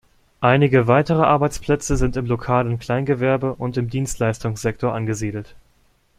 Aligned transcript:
Einige 0.39 0.87
weitere 0.87 1.21
Arbeitsplätze 1.21 1.95
sind 1.95 2.17
im 2.17 2.25
lokalen 2.25 2.79
Kleingewerbe 2.79 3.53
und 3.53 3.77
im 3.77 3.87
Dienstleistungssektor 3.87 4.91
angesiedelt. 4.91 5.55